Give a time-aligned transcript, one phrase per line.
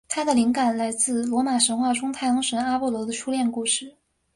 [0.09, 3.93] 它的灵感来自罗马神话中太阳神阿波罗的初恋故事。